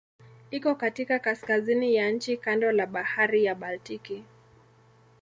[0.51, 4.23] Iko katika kaskazini ya nchi kando la Bahari ya Baltiki.